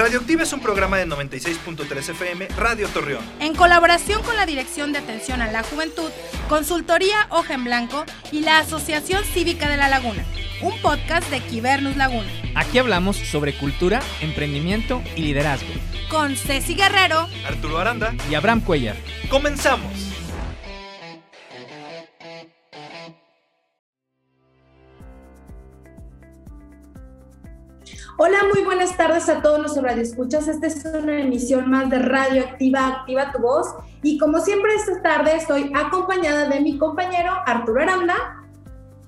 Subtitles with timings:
[0.00, 3.22] Radioactiva es un programa de 96.3 FM, Radio Torreón.
[3.38, 6.10] En colaboración con la Dirección de Atención a la Juventud,
[6.48, 10.24] Consultoría Hoja en Blanco y la Asociación Cívica de la Laguna,
[10.62, 12.30] un podcast de Quibernus Laguna.
[12.54, 15.68] Aquí hablamos sobre cultura, emprendimiento y liderazgo.
[16.08, 18.96] Con Ceci Guerrero, Arturo Aranda y Abraham Cuellar.
[19.28, 20.09] ¡Comenzamos!
[28.22, 30.46] Hola, muy buenas tardes a todos los radioescuchas.
[30.46, 33.66] Esta es una emisión más de Radio Activa, Activa tu Voz.
[34.02, 38.14] Y como siempre esta tarde estoy acompañada de mi compañero Arturo Aranda.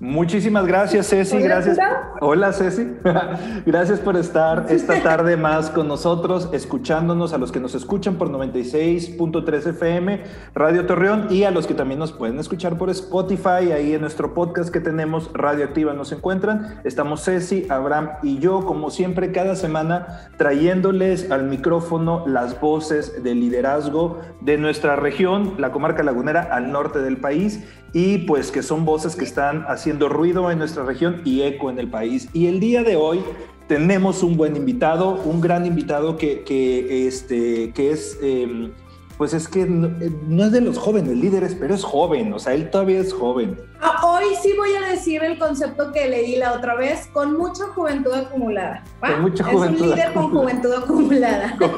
[0.03, 1.37] Muchísimas gracias, Ceci.
[1.37, 1.77] Hola, gracias.
[2.19, 2.91] Hola, Ceci.
[3.65, 8.29] gracias por estar esta tarde más con nosotros, escuchándonos, a los que nos escuchan por
[8.29, 13.93] 96.3 FM, Radio Torreón, y a los que también nos pueden escuchar por Spotify, ahí
[13.93, 16.81] en nuestro podcast que tenemos, Radio Activa, nos encuentran.
[16.83, 23.35] Estamos Ceci, Abraham y yo, como siempre, cada semana trayéndoles al micrófono las voces de
[23.35, 28.85] liderazgo de nuestra región, la comarca lagunera, al norte del país y pues que son
[28.85, 32.29] voces que están haciendo ruido en nuestra región y eco en el país.
[32.33, 33.21] Y el día de hoy
[33.67, 38.71] tenemos un buen invitado, un gran invitado que, que, este, que es, eh,
[39.17, 39.89] pues es que no,
[40.27, 43.57] no, es de los jóvenes líderes, pero es joven, o sea, él todavía es joven.
[43.79, 47.65] Ah, hoy sí voy a decir el concepto que leí la otra vez, con mucha
[47.67, 48.83] juventud acumulada.
[49.03, 49.11] ¿va?
[49.13, 51.71] Con mucha es juventud un líder con juventud acumulada, Con-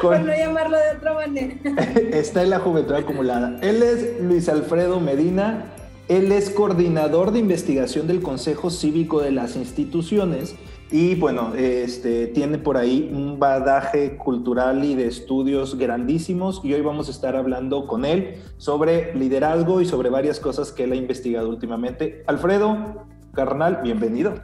[0.00, 1.54] por no llamarlo de otra manera.
[2.12, 3.58] está en la juventud acumulada.
[3.60, 5.64] Él es Luis Alfredo Medina,
[6.08, 10.56] él es coordinador de investigación del Consejo Cívico de las Instituciones
[10.90, 16.80] y bueno, este, tiene por ahí un badaje cultural y de estudios grandísimos y hoy
[16.80, 20.96] vamos a estar hablando con él sobre liderazgo y sobre varias cosas que él ha
[20.96, 22.24] investigado últimamente.
[22.26, 24.34] Alfredo, carnal, bienvenido.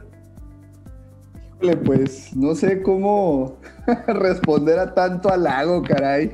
[1.83, 3.57] Pues no sé cómo
[4.07, 6.33] responder a tanto halago, caray.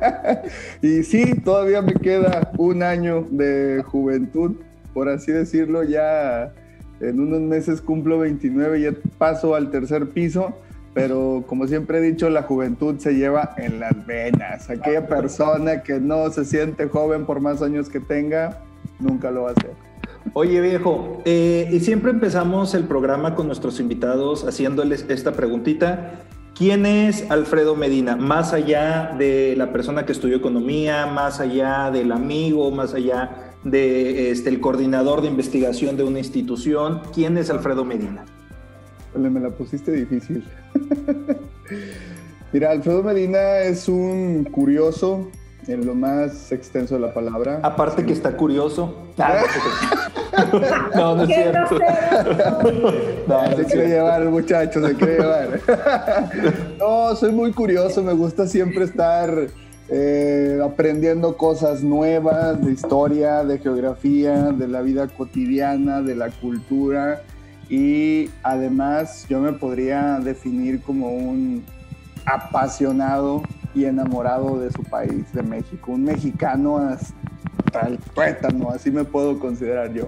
[0.82, 4.56] y sí, todavía me queda un año de juventud,
[4.94, 6.52] por así decirlo, ya
[7.00, 10.54] en unos meses cumplo 29 y ya paso al tercer piso,
[10.94, 14.70] pero como siempre he dicho, la juventud se lleva en las venas.
[14.70, 18.60] Aquella persona que no se siente joven por más años que tenga,
[19.00, 19.72] nunca lo va a hacer.
[20.34, 26.20] Oye viejo, eh, y siempre empezamos el programa con nuestros invitados haciéndoles esta preguntita.
[26.62, 28.14] ¿Quién es Alfredo Medina?
[28.14, 34.30] Más allá de la persona que estudió economía, más allá del amigo, más allá de
[34.30, 38.24] este, el coordinador de investigación de una institución, ¿quién es Alfredo Medina?
[39.16, 40.44] Me la pusiste difícil.
[42.52, 45.32] Mira, Alfredo Medina es un curioso
[45.66, 47.58] en lo más extenso de la palabra.
[47.64, 49.08] Aparte que está curioso.
[49.18, 49.42] Ah,
[50.94, 51.78] no, no es ¡Qué cierto.
[53.26, 55.60] No, no se quiere llevar, muchacho, se quiere llevar.
[56.78, 59.30] no, soy muy curioso, me gusta siempre estar
[59.88, 67.22] eh, aprendiendo cosas nuevas de historia, de geografía, de la vida cotidiana, de la cultura.
[67.68, 71.64] Y además yo me podría definir como un
[72.24, 73.42] apasionado
[73.74, 75.92] y enamorado de su país, de México.
[75.92, 76.96] Un mexicano
[77.72, 80.06] hasta el tuétano, así me puedo considerar yo.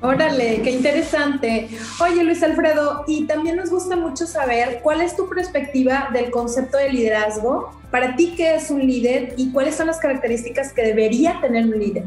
[0.00, 1.68] Órale, qué interesante.
[2.00, 6.76] Oye, Luis Alfredo, y también nos gusta mucho saber cuál es tu perspectiva del concepto
[6.76, 7.70] de liderazgo.
[7.92, 11.78] Para ti, ¿qué es un líder y cuáles son las características que debería tener un
[11.78, 12.04] líder?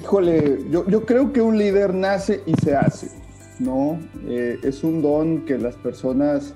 [0.00, 3.08] Híjole, yo, yo creo que un líder nace y se hace,
[3.58, 4.00] ¿no?
[4.26, 6.54] Eh, es un don que las personas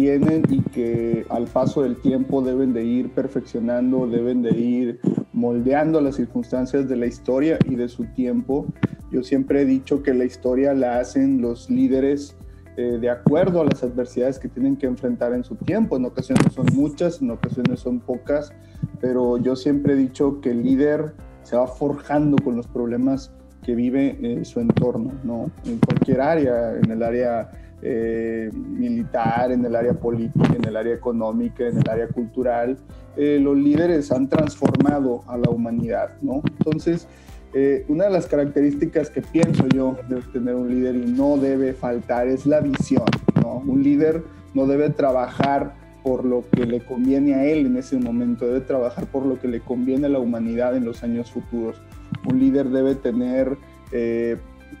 [0.00, 5.00] tienen y que al paso del tiempo deben de ir perfeccionando, deben de ir
[5.34, 8.64] moldeando las circunstancias de la historia y de su tiempo.
[9.12, 12.34] Yo siempre he dicho que la historia la hacen los líderes
[12.78, 15.98] eh, de acuerdo a las adversidades que tienen que enfrentar en su tiempo.
[15.98, 18.54] En ocasiones son muchas, en ocasiones son pocas,
[19.02, 21.12] pero yo siempre he dicho que el líder
[21.42, 23.32] se va forjando con los problemas
[23.62, 25.50] que vive eh, su entorno, ¿no?
[25.66, 27.50] En cualquier área, en el área
[27.82, 32.76] eh, militar, en el área política, en el área económica, en el área cultural,
[33.16, 36.42] eh, los líderes han transformado a la humanidad, ¿no?
[36.58, 37.06] Entonces,
[37.52, 41.72] eh, una de las características que pienso yo debe tener un líder y no debe
[41.72, 43.06] faltar es la visión,
[43.42, 43.62] ¿no?
[43.66, 44.22] Un líder
[44.54, 49.06] no debe trabajar por lo que le conviene a él en ese momento, debe trabajar
[49.06, 51.80] por lo que le conviene a la humanidad en los años futuros.
[52.28, 53.56] Un líder debe tener
[53.92, 54.36] eh,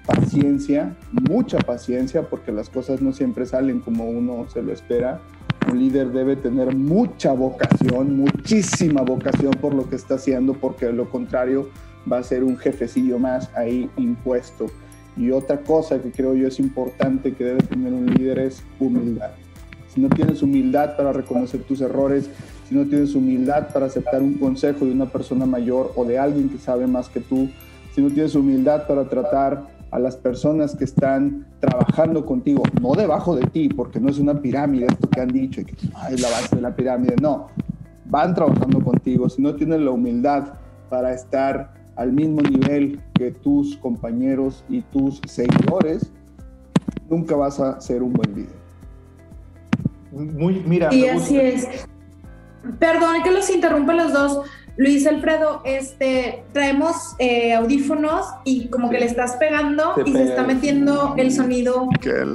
[0.06, 5.20] paciencia, mucha paciencia, porque las cosas no siempre salen como uno se lo espera.
[5.70, 10.92] Un líder debe tener mucha vocación, muchísima vocación por lo que está haciendo, porque de
[10.92, 11.68] lo contrario
[12.10, 14.66] va a ser un jefecillo más ahí impuesto.
[15.16, 19.30] Y otra cosa que creo yo es importante que debe tener un líder es humildad.
[19.92, 22.30] si no tienes humildad para reconocer tus errores,
[22.68, 26.48] si no tienes humildad para aceptar un consejo de una persona mayor o de alguien
[26.48, 27.50] que sabe más que tú,
[27.94, 33.34] si no tienes humildad para tratar a las personas que están trabajando contigo, no debajo
[33.36, 35.72] de ti, porque no es una pirámide, esto que han dicho, que
[36.12, 37.48] es la base de la pirámide, no,
[38.06, 40.54] van trabajando contigo, si no tienes la humildad
[40.88, 46.12] para estar al mismo nivel que tus compañeros y tus seguidores,
[47.08, 48.60] nunca vas a ser un buen líder.
[50.12, 50.92] Muy, mira.
[50.92, 51.68] Y así es.
[52.78, 54.46] Perdón que los interrumpa los dos.
[54.80, 60.22] Luis Alfredo, este, traemos eh, audífonos y como que le estás pegando Se y se
[60.24, 61.86] está metiendo el sonido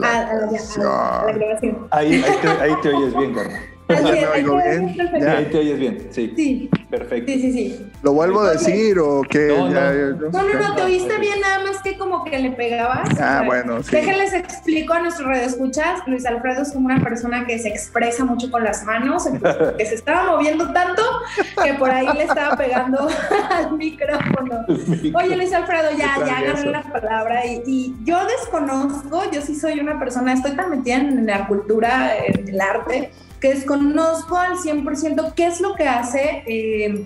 [0.03, 1.87] a, a la, a- a la grabación.
[1.89, 3.57] Ahí, ahí, te, ahí te oyes bien, Carmen.
[3.87, 5.25] Así ¿Ya es, me ahí.
[5.27, 6.33] Ahí te oyes bien, sí.
[6.35, 7.31] Sí, Perfecto.
[7.31, 7.91] sí, sí, sí.
[8.03, 9.47] ¿Lo vuelvo a decir o qué?
[9.47, 9.73] No, no.
[9.73, 13.09] Ya, No, no, no, te oíste bien, nada más que como que le pegabas.
[13.19, 13.91] Ah, ver, bueno, sí.
[13.91, 16.01] Déjenles explico a nuestros radioescuchas.
[16.07, 19.85] Luis Alfredo es como una persona que se expresa mucho con las manos, entonces, que
[19.85, 21.01] se estaba moviendo tanto
[21.63, 23.07] que por ahí le estaba pegando
[23.51, 24.65] al micrófono.
[25.15, 29.79] Oye, Luis Alfredo, ya, ya agarré la palabra y, y yo desconozco, yo sí soy
[29.79, 35.33] una persona, estoy tan metida en la cultura, en el arte, que desconozco al 100%
[35.33, 37.05] qué es lo que hace eh,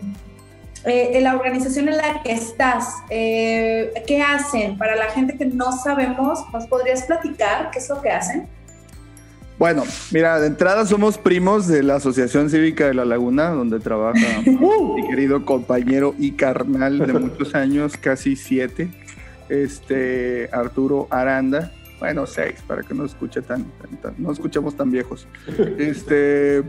[0.85, 2.93] eh, en la organización en la que estás.
[3.09, 4.77] Eh, ¿Qué hacen?
[4.77, 8.47] Para la gente que no sabemos, ¿nos podrías platicar qué es lo que hacen?
[9.57, 14.39] Bueno, mira, de entrada somos primos de la Asociación Cívica de La Laguna, donde trabaja
[14.45, 18.89] mi querido compañero y carnal de muchos años, casi siete,
[19.49, 21.73] este Arturo Aranda.
[21.99, 25.27] Bueno, seis, para que no escuche tan, tan- tan- no escuchemos tan viejos.
[25.77, 26.63] Este,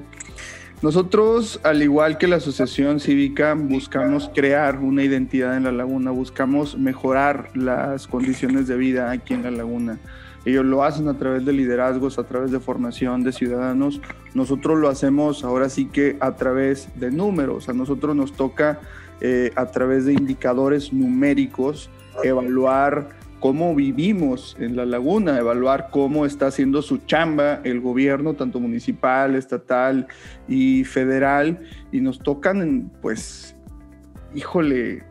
[0.82, 6.78] nosotros, al igual que la Asociación Cívica, buscamos crear una identidad en la laguna, buscamos
[6.78, 9.98] mejorar las condiciones de vida aquí en la laguna.
[10.46, 14.00] Ellos lo hacen a través de liderazgos, a través de formación de ciudadanos.
[14.32, 17.68] Nosotros lo hacemos ahora sí que a través de números.
[17.68, 18.80] A nosotros nos toca
[19.20, 21.90] eh, a través de indicadores numéricos
[22.24, 28.60] evaluar cómo vivimos en la laguna, evaluar cómo está haciendo su chamba el gobierno, tanto
[28.60, 30.06] municipal, estatal
[30.46, 31.58] y federal.
[31.90, 33.56] Y nos tocan, pues,
[34.34, 35.02] híjole,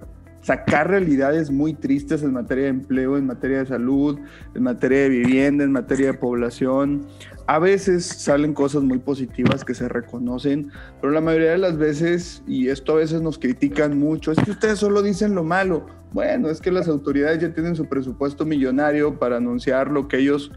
[0.42, 4.20] sacar realidades muy tristes en materia de empleo, en materia de salud,
[4.56, 7.06] en materia de vivienda, en materia de población.
[7.50, 12.44] A veces salen cosas muy positivas que se reconocen, pero la mayoría de las veces,
[12.46, 15.88] y esto a veces nos critican mucho, es que ustedes solo dicen lo malo.
[16.14, 20.52] Bueno, es que las autoridades ya tienen su presupuesto millonario para anunciar lo que ellos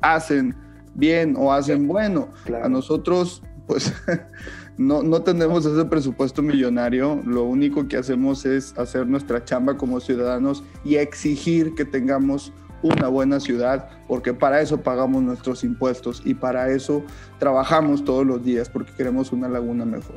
[0.00, 0.56] hacen
[0.96, 2.30] bien o hacen bueno.
[2.46, 2.64] Claro.
[2.64, 3.94] A nosotros, pues,
[4.76, 7.22] no, no tenemos ese presupuesto millonario.
[7.24, 12.52] Lo único que hacemos es hacer nuestra chamba como ciudadanos y exigir que tengamos
[12.82, 17.02] una buena ciudad, porque para eso pagamos nuestros impuestos y para eso
[17.38, 20.16] trabajamos todos los días, porque queremos una laguna mejor.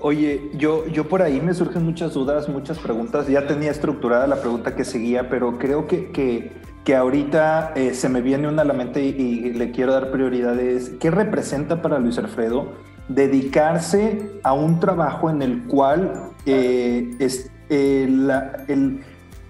[0.00, 3.26] Oye, yo, yo por ahí me surgen muchas dudas, muchas preguntas.
[3.26, 6.52] Ya tenía estructurada la pregunta que seguía, pero creo que, que,
[6.84, 10.10] que ahorita eh, se me viene una a la mente y, y le quiero dar
[10.10, 10.90] prioridades.
[11.00, 12.72] ¿Qué representa para Luis Alfredo
[13.08, 16.12] dedicarse a un trabajo en el cual
[16.44, 19.00] eh, es, eh, la- el,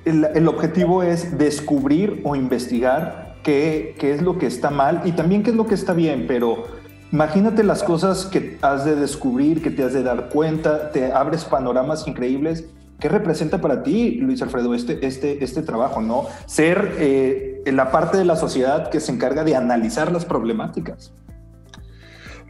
[0.04, 5.42] el- objetivo es descubrir o investigar qué, qué es lo que está mal y también
[5.42, 6.64] qué es lo que está bien, pero
[7.12, 11.44] imagínate las cosas que has de descubrir, que te has de dar cuenta, te abres
[11.44, 12.64] panoramas increíbles.
[13.00, 16.26] ¿Qué representa para ti, Luis Alfredo, este, este, este trabajo, no?
[16.46, 21.12] Ser eh, la parte de la sociedad que se encarga de analizar las problemáticas.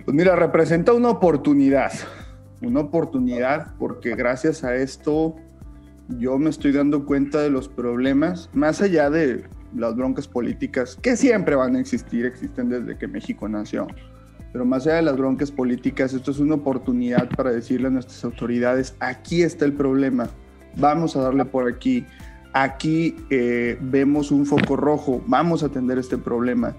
[0.05, 1.93] Pues mira, representa una oportunidad,
[2.61, 5.37] una oportunidad porque gracias a esto
[6.09, 9.45] yo me estoy dando cuenta de los problemas, más allá de
[9.75, 13.87] las broncas políticas, que siempre van a existir, existen desde que México nació.
[14.53, 18.25] Pero más allá de las broncas políticas, esto es una oportunidad para decirle a nuestras
[18.25, 20.29] autoridades, aquí está el problema,
[20.77, 22.07] vamos a darle por aquí,
[22.53, 26.77] aquí eh, vemos un foco rojo, vamos a atender este problema.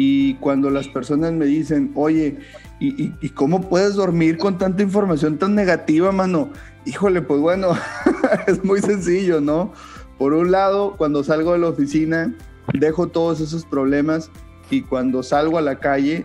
[0.00, 2.38] Y cuando las personas me dicen, oye,
[2.78, 6.50] ¿y, cómo puedes dormir con tanta información tan negativa, mano?
[6.88, 7.72] Híjole, pues bueno,
[8.46, 9.74] es muy sencillo, ¿no?
[10.16, 12.34] Por un lado, cuando salgo de la oficina,
[12.72, 14.30] dejo todos esos problemas
[14.70, 16.24] y cuando salgo a la calle,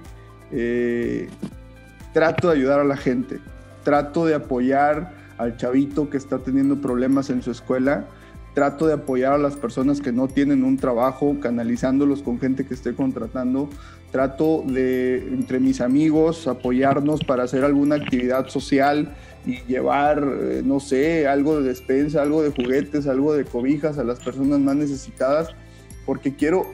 [0.54, 1.28] eh,
[2.14, 3.42] trato de ayudar a la gente,
[3.84, 8.06] trato de apoyar al chavito que está teniendo problemas en su escuela,
[8.54, 12.74] trato de apoyar a las personas que no tienen un trabajo, canalizándolos con gente que
[12.74, 13.70] esté contratando,
[14.12, 19.14] trato de, entre mis amigos, apoyarnos para hacer alguna actividad social
[19.46, 24.04] y llevar, eh, no sé, algo de despensa, algo de juguetes, algo de cobijas a
[24.04, 25.50] las personas más necesitadas,
[26.06, 26.66] porque quiero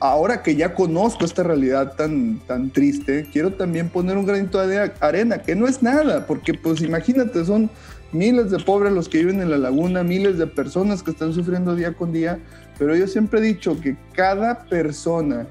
[0.00, 4.92] ahora que ya conozco esta realidad tan, tan triste, quiero también poner un granito de
[5.00, 7.70] arena, que no es nada, porque pues imagínate, son
[8.12, 11.74] miles de pobres los que viven en la laguna, miles de personas que están sufriendo
[11.74, 12.38] día con día,
[12.78, 15.46] pero yo siempre he dicho que cada persona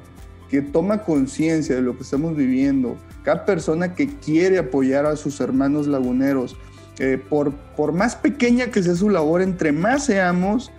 [0.50, 5.40] que toma conciencia de lo que estamos viviendo, cada persona que quiere apoyar a sus
[5.42, 6.56] hermanos laguneros,
[7.00, 10.72] eh, por, por más pequeña que sea su labor, entre más seamos,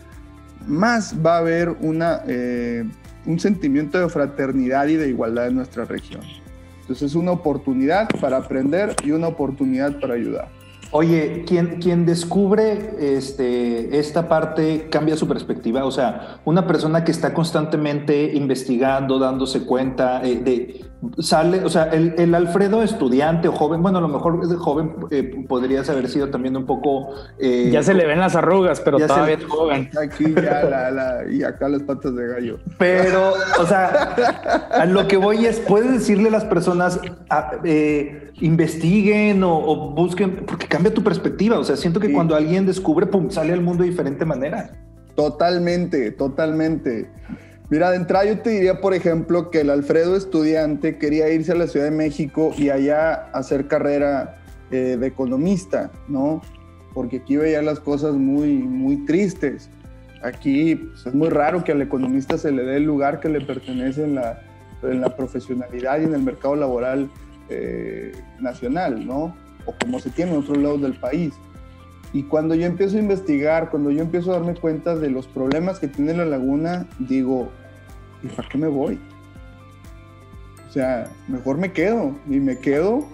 [0.66, 2.84] más va a haber una, eh,
[3.26, 6.22] un sentimiento de fraternidad y de igualdad en nuestra región.
[6.82, 10.48] Entonces es una oportunidad para aprender y una oportunidad para ayudar.
[10.96, 15.84] Oye, quien, quien descubre este, esta parte cambia su perspectiva.
[15.84, 20.84] O sea, una persona que está constantemente investigando, dándose cuenta eh, de,
[21.18, 25.44] sale, o sea, el, Alfredo estudiante o joven, bueno, a lo mejor de joven eh,
[25.48, 27.14] podrías haber sido también un poco...
[27.38, 29.90] Eh, ya se le ven las arrugas, pero todavía es joven.
[30.00, 32.58] Aquí ya la, y acá las patas de gallo.
[32.78, 34.14] Pero, o sea,
[34.70, 37.52] a lo que voy es, puedes decirle a las personas, ah,
[38.40, 41.58] investiguen o, busquen, porque cambia tu perspectiva.
[41.58, 44.70] O sea, siento que cuando alguien descubre, pum, sale al mundo de diferente manera.
[45.14, 47.08] Totalmente, totalmente.
[47.74, 51.56] Mira, de entrada yo te diría, por ejemplo, que el Alfredo estudiante quería irse a
[51.56, 54.36] la Ciudad de México y allá hacer carrera
[54.70, 56.40] eh, de economista, ¿no?
[56.92, 59.70] Porque aquí veía las cosas muy, muy tristes.
[60.22, 63.40] Aquí pues, es muy raro que al economista se le dé el lugar que le
[63.40, 64.40] pertenece en la,
[64.84, 67.10] en la profesionalidad y en el mercado laboral
[67.48, 69.36] eh, nacional, ¿no?
[69.66, 71.34] O como se tiene en otros lados del país.
[72.12, 75.80] Y cuando yo empiezo a investigar, cuando yo empiezo a darme cuenta de los problemas
[75.80, 77.50] que tiene la laguna, digo,
[78.22, 78.98] ¿y para qué me voy?
[80.68, 83.06] O sea, mejor me quedo y me quedo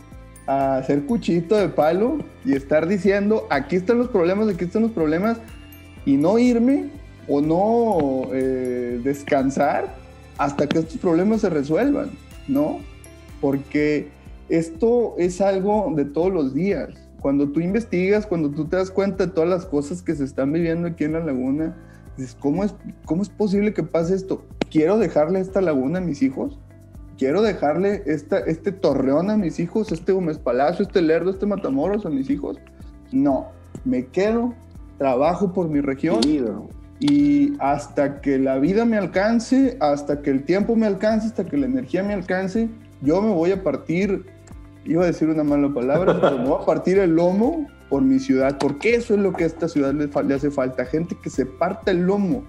[0.46, 4.92] a hacer cuchito de palo y estar diciendo, aquí están los problemas, aquí están los
[4.92, 5.38] problemas,
[6.04, 6.90] y no irme
[7.28, 9.94] o no eh, descansar
[10.38, 12.10] hasta que estos problemas se resuelvan,
[12.48, 12.78] ¿no?
[13.40, 14.08] Porque
[14.48, 16.88] esto es algo de todos los días.
[17.20, 20.52] Cuando tú investigas, cuando tú te das cuenta de todas las cosas que se están
[20.52, 21.76] viviendo aquí en la laguna,
[22.16, 24.42] dices, ¿cómo es, cómo es posible que pase esto?
[24.70, 26.58] ¿Quiero dejarle esta laguna a mis hijos?
[27.18, 32.06] ¿Quiero dejarle esta, este torreón a mis hijos, este Gómez Palacio, este Lerdo, este Matamoros
[32.06, 32.58] a mis hijos?
[33.12, 33.48] No,
[33.84, 34.54] me quedo,
[34.96, 36.20] trabajo por mi región
[36.98, 41.56] y hasta que la vida me alcance, hasta que el tiempo me alcance, hasta que
[41.56, 42.70] la energía me alcance,
[43.02, 44.24] yo me voy a partir
[44.84, 48.18] iba a decir una mala palabra, pero me voy a partir el lomo por mi
[48.18, 51.46] ciudad, porque eso es lo que a esta ciudad le, hace falta, gente que se
[51.46, 52.44] parta el lomo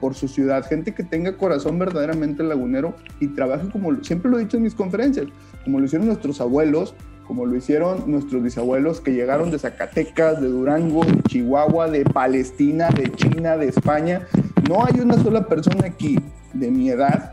[0.00, 4.42] por su ciudad, gente que tenga corazón verdaderamente lagunero y trabaje como siempre lo he
[4.42, 5.26] dicho en mis conferencias,
[5.64, 6.94] como lo hicieron nuestros abuelos,
[7.26, 12.88] como lo hicieron nuestros bisabuelos que llegaron de Zacatecas, de Durango, de Chihuahua, de Palestina,
[12.88, 14.22] de China, de España.
[14.66, 16.18] No hay una sola persona aquí
[16.54, 17.30] de mi edad,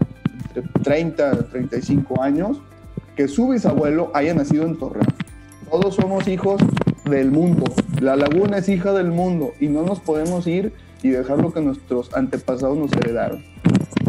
[0.48, 2.62] entre 30 35 años,
[3.16, 5.08] que su bisabuelo haya nacido en Torreón.
[5.72, 6.62] Todos somos hijos
[7.10, 7.64] del mundo.
[8.02, 10.74] La laguna es hija del mundo y no nos podemos ir
[11.04, 13.44] y dejar lo que nuestros antepasados nos heredaron.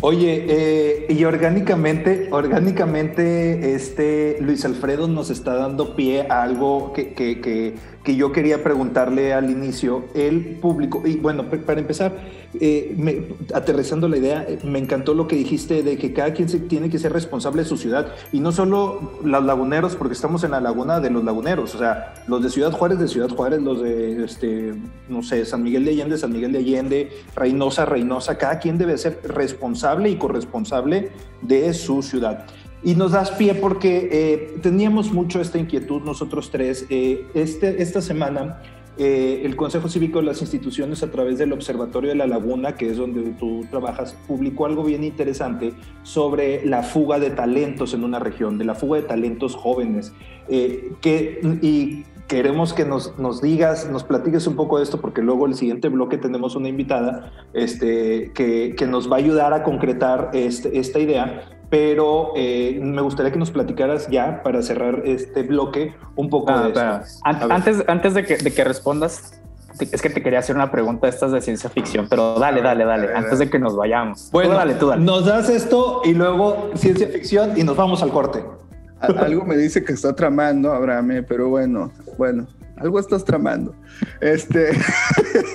[0.02, 7.14] Oye, eh, y orgánicamente, orgánicamente, este Luis Alfredo nos está dando pie a algo que,
[7.14, 7.75] que, que,
[8.06, 10.04] que yo quería preguntarle al inicio.
[10.14, 12.12] El público, y bueno, para empezar,
[12.60, 16.60] eh, aterrizando la idea, eh, me encantó lo que dijiste de que cada quien se
[16.60, 20.52] tiene que ser responsable de su ciudad y no solo los laguneros, porque estamos en
[20.52, 23.82] la laguna de los laguneros, o sea, los de Ciudad Juárez de Ciudad Juárez, los
[23.82, 24.75] de, este,
[25.08, 28.96] no sé, San Miguel de Allende, San Miguel de Allende, Reynosa, Reynosa, cada quien debe
[28.98, 31.10] ser responsable y corresponsable
[31.42, 32.46] de su ciudad.
[32.87, 36.87] Y nos das pie porque eh, teníamos mucho esta inquietud nosotros tres.
[36.88, 38.62] este, esta semana
[38.97, 42.88] eh, el Consejo Cívico de las Instituciones a través del Observatorio de la Laguna, que
[42.88, 45.75] es donde tú trabajas, publicó algo bien interesante
[46.05, 50.12] sobre la fuga de talentos en una región, de la fuga de talentos jóvenes.
[50.49, 55.23] Eh, que, y queremos que nos, nos, digas, nos platiques un poco de esto, porque
[55.23, 59.64] luego el siguiente bloque tenemos una invitada este, que, que nos va a ayudar a
[59.64, 65.42] concretar este, esta idea pero eh, me gustaría que nos platicaras ya para cerrar este
[65.42, 67.21] bloque un poco ah, de eso.
[67.23, 69.38] Antes, antes de que, de que respondas,
[69.78, 73.14] es que te quería hacer una pregunta estas de ciencia ficción, pero dale, dale, dale,
[73.14, 74.30] antes de que nos vayamos.
[74.33, 75.04] Bueno, dale, tú dale.
[75.04, 78.42] Nos das esto y luego ciencia ficción y nos vamos al corte.
[79.00, 82.47] Algo me dice que está tramando, Abraham, pero bueno, bueno,
[82.78, 83.75] algo estás tramando.
[84.23, 84.71] Este,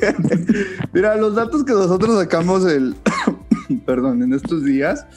[0.94, 2.96] mira, los datos que nosotros sacamos el,
[3.88, 5.08] perdón, en estos días,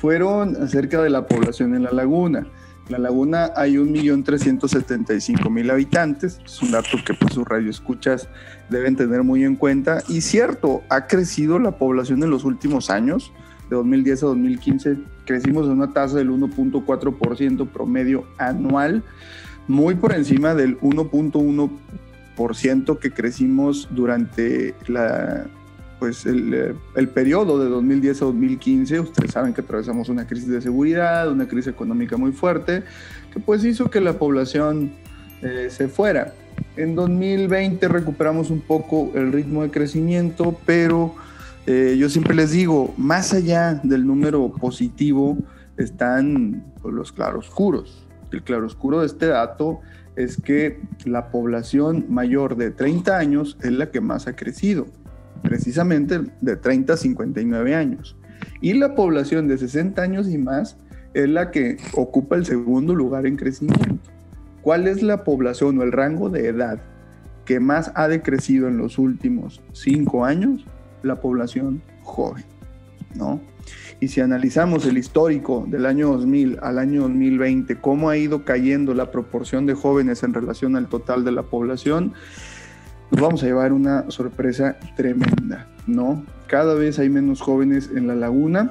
[0.00, 2.46] fueron acerca de la población en la laguna.
[2.86, 8.26] En la laguna hay 1.375.000 habitantes, es un dato que pues, sus radioescuchas
[8.70, 10.02] deben tener muy en cuenta.
[10.08, 13.30] Y cierto, ha crecido la población en los últimos años,
[13.68, 19.04] de 2010 a 2015 crecimos en una tasa del 1.4% promedio anual,
[19.68, 25.46] muy por encima del 1.1% que crecimos durante la,
[26.00, 29.00] pues el, el, periodo de 2010 a 2015.
[29.00, 32.82] Ustedes saben que atravesamos una crisis de seguridad, una crisis económica muy fuerte,
[33.32, 34.92] que pues hizo que la población
[35.42, 36.32] eh, se fuera.
[36.76, 41.14] En 2020 recuperamos un poco el ritmo de crecimiento, pero
[41.66, 45.36] eh, yo siempre les digo, más allá del número positivo
[45.76, 48.06] están pues, los claroscuros.
[48.32, 49.80] El claroscuro de este dato
[50.16, 54.86] es que la población mayor de 30 años es la que más ha crecido,
[55.42, 58.16] precisamente de 30 a 59 años.
[58.60, 60.76] Y la población de 60 años y más
[61.14, 64.10] es la que ocupa el segundo lugar en crecimiento.
[64.62, 66.80] ¿Cuál es la población o el rango de edad
[67.44, 70.66] que más ha decrecido en los últimos cinco años?
[71.02, 72.44] La población joven,
[73.14, 73.40] ¿no?
[74.00, 78.94] Y si analizamos el histórico del año 2000 al año 2020, cómo ha ido cayendo
[78.94, 82.14] la proporción de jóvenes en relación al total de la población,
[83.10, 86.24] nos vamos a llevar una sorpresa tremenda, ¿no?
[86.46, 88.70] Cada vez hay menos jóvenes en la laguna.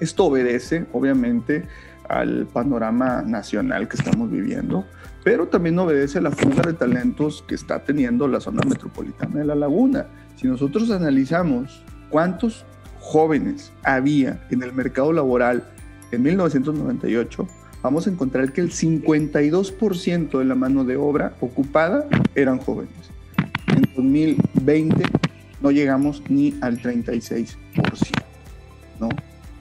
[0.00, 1.64] Esto obedece, obviamente,
[2.08, 4.84] al panorama nacional que estamos viviendo
[5.28, 9.44] pero también obedece a la fuga de talentos que está teniendo la zona metropolitana de
[9.44, 10.06] La Laguna.
[10.36, 12.64] Si nosotros analizamos cuántos
[12.98, 15.64] jóvenes había en el mercado laboral
[16.12, 17.46] en 1998,
[17.82, 23.10] vamos a encontrar que el 52% de la mano de obra ocupada eran jóvenes.
[23.98, 25.04] En 2020
[25.60, 27.56] no llegamos ni al 36%,
[29.00, 29.08] ¿no?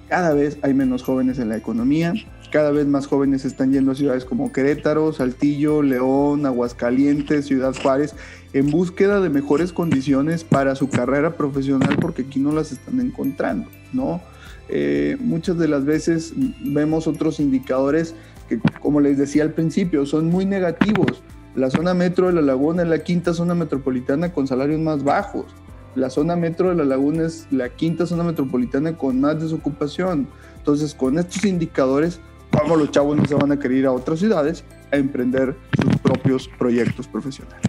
[0.08, 2.13] Cada vez hay menos jóvenes en la economía,
[2.51, 8.15] cada vez más jóvenes están yendo a ciudades como Querétaro, Saltillo, León, Aguascalientes, Ciudad Juárez,
[8.53, 13.70] en búsqueda de mejores condiciones para su carrera profesional porque aquí no las están encontrando,
[13.91, 14.22] ¿no?
[14.70, 18.15] Eh, muchas de las veces vemos otros indicadores
[18.48, 21.23] que, como les decía al principio, son muy negativos.
[21.58, 25.48] La zona metro de la laguna es la quinta zona metropolitana con salarios más bajos.
[25.96, 30.28] La zona metro de la laguna es la quinta zona metropolitana con más desocupación.
[30.56, 34.20] Entonces, con estos indicadores cómo los chavos no se van a querer ir a otras
[34.20, 37.65] ciudades a emprender sus propios proyectos profesionales.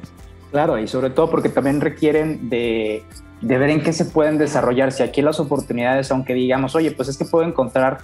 [0.50, 3.02] Claro, y sobre todo porque también requieren de,
[3.40, 4.92] de ver en qué se pueden desarrollar.
[4.92, 8.00] Si aquí las oportunidades, aunque digamos, oye, pues es que puedo encontrar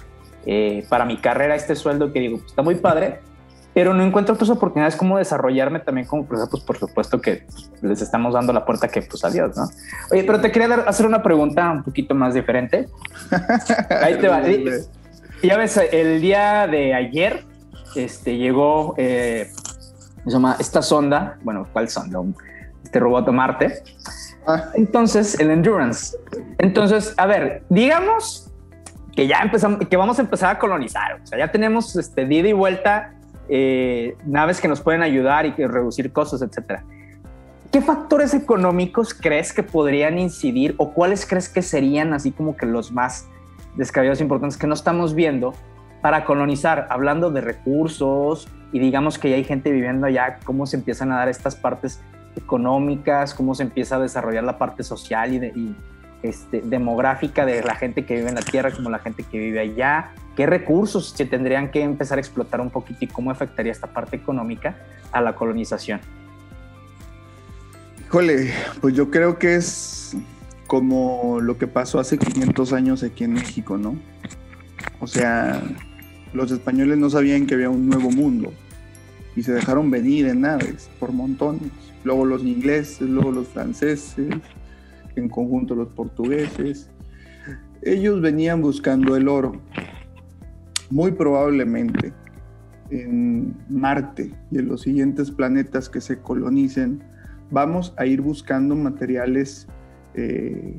[0.47, 3.19] eh, para mi carrera este sueldo que digo, pues está muy padre,
[3.75, 7.45] pero no encuentro otras oportunidades como desarrollarme también como profesor, pues por supuesto que
[7.81, 9.67] les estamos dando la puerta que pues adiós, ¿no?
[10.11, 12.87] Oye, pero te quería hacer una pregunta un poquito más diferente.
[14.01, 14.41] Ahí te va.
[15.43, 17.43] Ya ves, el día de ayer
[17.97, 19.51] este, llegó eh,
[20.23, 22.21] se llama esta sonda, bueno, ¿cuál sonda?
[22.81, 23.83] Este robot Marte.
[24.47, 24.69] Ah.
[24.75, 26.15] Entonces, el Endurance.
[26.59, 28.49] Entonces, a ver, digamos
[29.13, 31.19] que ya empezamos, que vamos a empezar a colonizar.
[31.21, 33.14] O sea, ya tenemos este, ida y vuelta
[33.49, 36.83] eh, naves que nos pueden ayudar y que reducir costos, etcétera.
[37.71, 42.65] ¿Qué factores económicos crees que podrían incidir o cuáles crees que serían así como que
[42.65, 43.27] los más
[43.75, 45.53] descabellados importantes que no estamos viendo
[46.01, 50.77] para colonizar, hablando de recursos y digamos que ya hay gente viviendo allá, cómo se
[50.77, 51.99] empiezan a dar estas partes
[52.35, 55.75] económicas, cómo se empieza a desarrollar la parte social y,
[56.21, 59.59] este, demográfica de la gente que vive en la tierra como la gente que vive
[59.59, 63.87] allá, qué recursos se tendrían que empezar a explotar un poquito y cómo afectaría esta
[63.87, 64.77] parte económica
[65.11, 65.99] a la colonización.
[68.05, 70.15] Híjole, pues yo creo que es
[70.67, 73.95] como lo que pasó hace 500 años aquí en México, ¿no?
[74.99, 75.61] O sea,
[76.33, 78.53] los españoles no sabían que había un nuevo mundo
[79.35, 81.71] y se dejaron venir en naves por montones.
[82.03, 84.15] Luego los ingleses, luego los franceses,
[85.15, 86.89] en conjunto los portugueses.
[87.81, 89.61] Ellos venían buscando el oro.
[90.89, 92.13] Muy probablemente
[92.89, 97.03] en Marte y en los siguientes planetas que se colonicen,
[97.51, 99.67] vamos a ir buscando materiales
[100.13, 100.75] eh,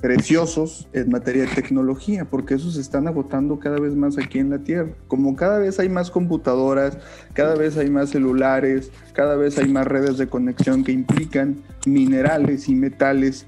[0.00, 4.50] preciosos en materia de tecnología, porque esos se están agotando cada vez más aquí en
[4.50, 4.90] la Tierra.
[5.08, 6.96] Como cada vez hay más computadoras,
[7.34, 11.56] cada vez hay más celulares, cada vez hay más redes de conexión que implican
[11.86, 13.46] minerales y metales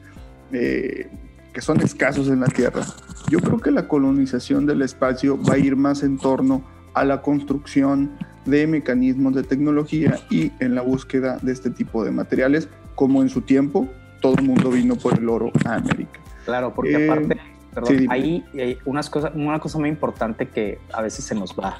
[0.52, 1.08] eh,
[1.54, 2.84] que son escasos en la Tierra.
[3.32, 7.22] Yo creo que la colonización del espacio va a ir más en torno a la
[7.22, 8.10] construcción
[8.44, 13.30] de mecanismos de tecnología y en la búsqueda de este tipo de materiales, como en
[13.30, 13.88] su tiempo
[14.20, 16.20] todo el mundo vino por el oro a América.
[16.44, 17.40] Claro, porque eh, aparte,
[17.72, 21.78] perdón, ahí hay unas cosas, una cosa muy importante que a veces se nos va,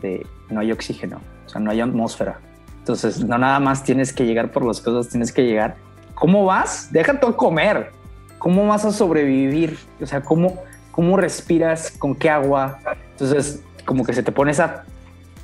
[0.00, 2.40] de no hay oxígeno, o sea, no hay atmósfera.
[2.78, 5.76] Entonces, no nada más tienes que llegar por las cosas, tienes que llegar.
[6.14, 6.90] ¿Cómo vas?
[6.90, 7.90] Deja todo comer.
[8.38, 9.76] ¿Cómo vas a sobrevivir?
[10.00, 10.62] O sea, ¿cómo,
[10.96, 11.92] ¿cómo respiras?
[11.96, 12.78] ¿Con qué agua?
[13.12, 14.84] Entonces, como que se te pone esa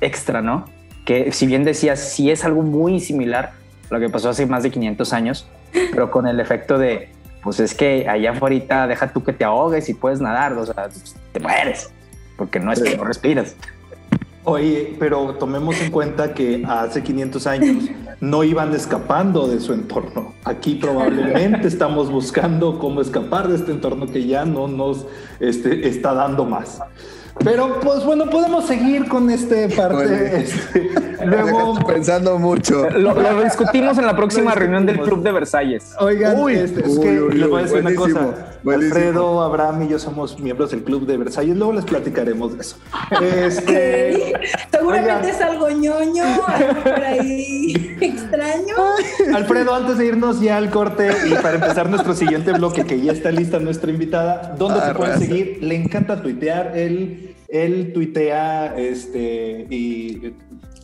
[0.01, 0.65] extra, ¿no?
[1.05, 3.53] Que si bien decías, sí es algo muy similar
[3.89, 5.47] a lo que pasó hace más de 500 años,
[5.91, 7.09] pero con el efecto de,
[7.43, 10.89] pues es que allá afuera deja tú que te ahogues y puedes nadar, o sea,
[11.31, 11.93] te mueres,
[12.35, 13.55] porque no es que no respiras.
[14.45, 17.85] Oye, pero tomemos en cuenta que hace 500 años
[18.19, 20.33] no iban escapando de su entorno.
[20.43, 25.05] Aquí probablemente estamos buscando cómo escapar de este entorno que ya no nos
[25.39, 26.79] este, está dando más.
[27.43, 30.43] Pero pues bueno, podemos seguir con este parte.
[30.43, 32.89] Este, luego pensando mucho.
[32.89, 35.95] Lo, discutimos en la próxima reunión del Club de Versalles.
[35.99, 38.52] Oigan, este, es que les voy a decir una cosa.
[38.65, 41.55] Alfredo, Abraham y yo somos miembros del Club de Versalles.
[41.55, 42.77] Luego les platicaremos de eso.
[43.21, 44.33] Este,
[44.71, 48.75] Seguramente es algo ñoño, algo por ahí extraño.
[49.33, 53.11] Alfredo, antes de irnos ya al corte y para empezar nuestro siguiente bloque, que ya
[53.11, 55.59] está lista nuestra invitada, ¿dónde se puede seguir?
[55.61, 60.33] Le encanta tuitear el él tuitea este, y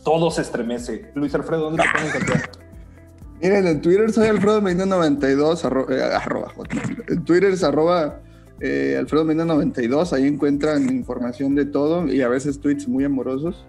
[0.04, 1.10] todo se estremece.
[1.14, 2.69] Luis Alfredo, ¿dónde te pueden encontrar?
[3.40, 5.68] Miren, en Twitter soy Alfredo Medina 92, eh,
[6.02, 6.52] arroba,
[7.08, 8.20] En Twitter es arroba
[8.60, 13.64] eh, Alfredo Medina 92, ahí encuentran información de todo y a veces tweets muy amorosos.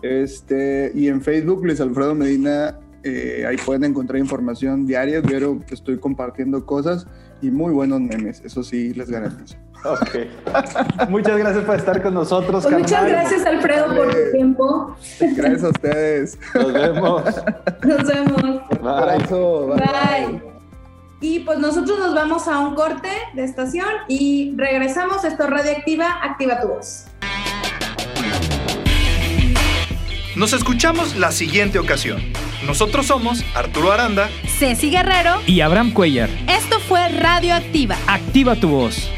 [0.00, 5.98] Este, y en Facebook, Luis Alfredo Medina, eh, ahí pueden encontrar información diaria, pero estoy
[5.98, 7.06] compartiendo cosas
[7.42, 9.56] y muy buenos memes, eso sí les garantizo.
[9.84, 11.08] Ok.
[11.08, 12.64] Muchas gracias por estar con nosotros.
[12.64, 14.96] Pues muchas gracias, Alfredo, por tu tiempo.
[15.20, 16.38] Gracias a ustedes.
[16.54, 17.24] Nos vemos.
[17.82, 18.42] Nos vemos.
[18.82, 19.70] Bye.
[19.78, 20.42] Bye.
[21.22, 25.24] Y pues nosotros nos vamos a un corte de estación y regresamos.
[25.24, 27.06] Esto es Radioactiva, activa tu voz.
[30.34, 32.20] Nos escuchamos la siguiente ocasión.
[32.66, 36.28] Nosotros somos Arturo Aranda, Ceci Guerrero y Abraham Cuellar.
[36.46, 37.96] Esto fue Radioactiva.
[38.06, 39.10] Activa tu voz.